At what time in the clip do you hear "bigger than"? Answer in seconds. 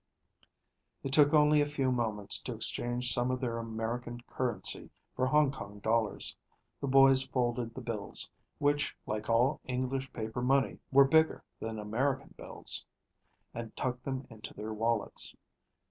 11.05-11.77